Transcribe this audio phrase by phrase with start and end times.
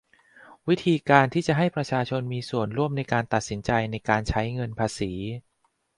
[0.67, 5.11] วิธีการที่จะให้ประชาชนมีส่วนร่วมในการตัดสินใจในการใช้เงินภาษี